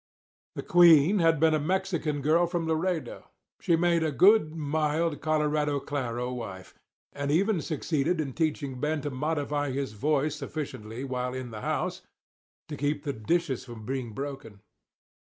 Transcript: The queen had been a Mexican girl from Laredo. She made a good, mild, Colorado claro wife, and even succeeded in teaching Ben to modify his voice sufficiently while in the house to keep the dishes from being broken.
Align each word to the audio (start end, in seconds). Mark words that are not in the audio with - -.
The 0.55 0.63
queen 0.63 1.19
had 1.19 1.39
been 1.39 1.53
a 1.53 1.59
Mexican 1.59 2.21
girl 2.23 2.47
from 2.47 2.67
Laredo. 2.67 3.29
She 3.59 3.75
made 3.75 4.01
a 4.01 4.11
good, 4.11 4.55
mild, 4.55 5.21
Colorado 5.21 5.79
claro 5.79 6.33
wife, 6.33 6.73
and 7.13 7.29
even 7.29 7.61
succeeded 7.61 8.19
in 8.19 8.33
teaching 8.33 8.79
Ben 8.79 9.01
to 9.01 9.11
modify 9.11 9.69
his 9.69 9.93
voice 9.93 10.35
sufficiently 10.37 11.03
while 11.03 11.35
in 11.35 11.51
the 11.51 11.61
house 11.61 12.01
to 12.67 12.75
keep 12.75 13.03
the 13.03 13.13
dishes 13.13 13.63
from 13.63 13.85
being 13.85 14.13
broken. 14.13 14.61